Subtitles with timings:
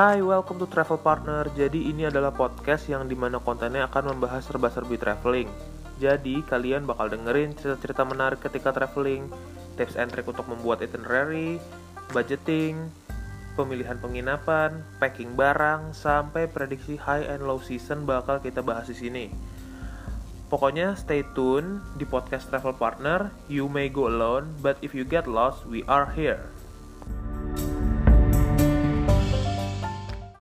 [0.00, 1.44] Hai, welcome to Travel Partner.
[1.52, 5.44] Jadi ini adalah podcast yang di mana kontennya akan membahas serba-serbi traveling.
[6.00, 9.28] Jadi kalian bakal dengerin cerita-cerita menarik ketika traveling,
[9.76, 11.60] tips and trick untuk membuat itinerary,
[12.16, 12.88] budgeting,
[13.60, 19.28] pemilihan penginapan, packing barang, sampai prediksi high and low season bakal kita bahas di sini.
[20.48, 23.28] Pokoknya stay tune di podcast Travel Partner.
[23.52, 26.48] You may go alone, but if you get lost, we are here.